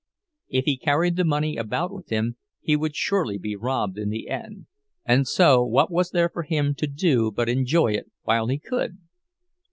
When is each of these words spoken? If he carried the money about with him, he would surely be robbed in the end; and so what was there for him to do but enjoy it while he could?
If 0.49 0.65
he 0.65 0.77
carried 0.79 1.15
the 1.15 1.23
money 1.23 1.57
about 1.57 1.93
with 1.93 2.09
him, 2.09 2.37
he 2.59 2.75
would 2.75 2.95
surely 2.95 3.37
be 3.37 3.55
robbed 3.55 3.99
in 3.99 4.09
the 4.09 4.29
end; 4.29 4.65
and 5.05 5.27
so 5.27 5.63
what 5.63 5.91
was 5.91 6.09
there 6.09 6.27
for 6.29 6.41
him 6.41 6.73
to 6.79 6.87
do 6.87 7.31
but 7.31 7.47
enjoy 7.49 7.91
it 7.93 8.09
while 8.23 8.47
he 8.47 8.57
could? 8.57 8.97